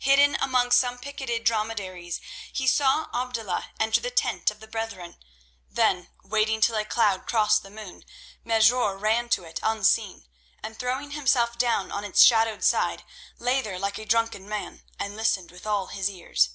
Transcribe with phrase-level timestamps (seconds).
[0.00, 2.20] Hidden among some picketed dromedaries,
[2.52, 5.16] he saw Abdullah enter the tent of the brethren,
[5.70, 8.04] then, waiting till a cloud crossed the moon,
[8.44, 10.26] Mesrour ran to it unseen,
[10.64, 13.04] and throwing himself down on its shadowed side,
[13.38, 16.48] lay there like a drunken man, and listened with all his ears.